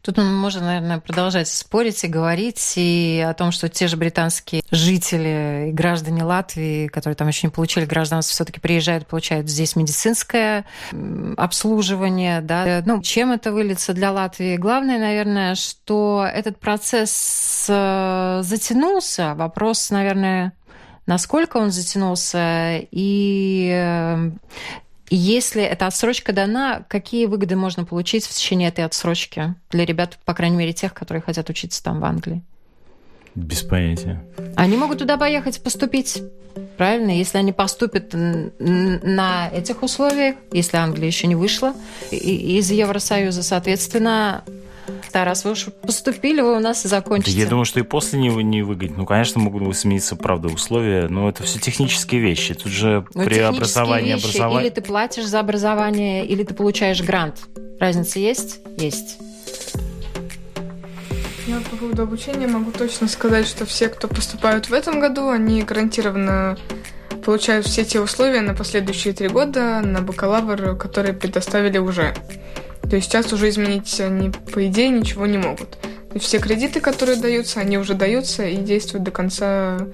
[0.01, 5.69] тут можно, наверное, продолжать спорить и говорить и о том, что те же британские жители
[5.69, 10.65] и граждане Латвии, которые там еще не получили гражданство, все-таки приезжают, получают здесь медицинское
[11.35, 12.41] обслуживание.
[12.41, 12.83] Да.
[12.85, 14.57] Ну, чем это выльется для Латвии?
[14.57, 19.33] Главное, наверное, что этот процесс э, затянулся.
[19.35, 20.53] Вопрос, наверное,
[21.07, 24.31] насколько он затянулся и э,
[25.09, 30.33] если эта отсрочка дана, какие выгоды можно получить в течение этой отсрочки для ребят, по
[30.33, 32.43] крайней мере, тех, которые хотят учиться там в Англии?
[33.33, 34.23] Без понятия.
[34.55, 36.23] Они могут туда поехать поступить,
[36.75, 37.11] правильно?
[37.11, 41.73] Если они поступят на этих условиях, если Англия еще не вышла
[42.11, 44.43] из Евросоюза, соответственно,
[45.11, 47.37] да, раз вы уж поступили, вы у нас и закончите.
[47.37, 48.97] Я думаю, что и после не, не выгодно.
[48.97, 52.53] Ну, конечно, могут измениться, правда, условия, но это все технические вещи.
[52.53, 54.65] Тут же Ну, при образовании вещи, образования...
[54.67, 57.47] Или ты платишь за образование, или ты получаешь грант.
[57.79, 58.59] Разница есть?
[58.77, 59.17] Есть.
[61.47, 65.61] Я по поводу обучения могу точно сказать, что все, кто поступают в этом году, они
[65.61, 66.57] гарантированно
[67.23, 72.13] получают все те условия на последующие три года на бакалавр, которые предоставили уже.
[72.89, 75.77] То есть сейчас уже изменить они, по идее, ничего не могут.
[76.19, 79.87] Все кредиты, которые даются, они уже даются и действуют до конца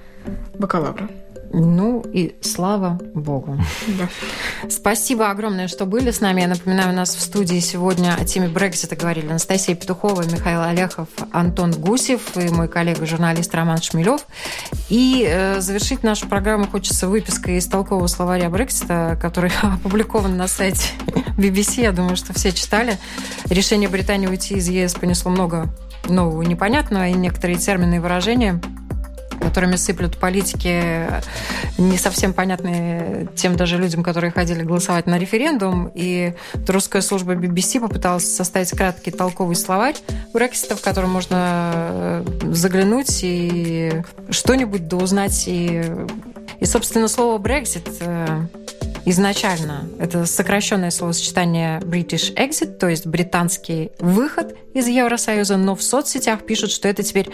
[0.58, 1.08] бакалавра.
[1.56, 3.56] Ну и слава богу.
[3.86, 4.08] Да.
[4.68, 6.40] Спасибо огромное, что были с нами.
[6.40, 11.08] Я напоминаю, у нас в студии сегодня о теме Брексита говорили Анастасия Петухова, Михаил Олехов,
[11.30, 14.26] Антон Гусев и мой коллега-журналист Роман Шмелев.
[14.88, 20.88] И э, завершить нашу программу хочется выпиской из толкового словаря Брексита, который опубликован на сайте
[21.38, 21.82] BBC.
[21.82, 22.98] Я думаю, что все читали.
[23.48, 25.68] Решение Британии уйти из ЕС понесло много
[26.08, 28.60] нового непонятного, и некоторые термины и выражения
[29.40, 31.06] которыми сыплют политики,
[31.78, 35.90] не совсем понятные тем даже людям, которые ходили голосовать на референдум.
[35.94, 36.34] И
[36.68, 39.96] русская служба BBC попыталась составить краткий толковый словарь
[40.32, 45.44] Брексита, в котором можно э, заглянуть и что-нибудь да узнать.
[45.46, 45.84] И,
[46.60, 48.46] и собственно, слово «Брексит» э,
[49.04, 56.44] изначально это сокращенное словосочетание British Exit, то есть британский выход из Евросоюза, но в соцсетях
[56.44, 57.30] пишут, что это теперь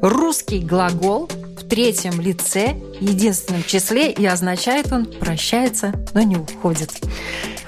[0.00, 6.92] русский глагол в третьем лице, единственном числе, и означает он «прощается, но не уходит».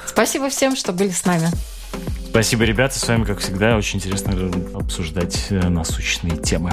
[0.07, 1.49] Спасибо всем, что были с нами.
[2.31, 2.99] Спасибо, ребята.
[2.99, 6.73] С вами, как всегда, очень интересно обсуждать э, насущные темы.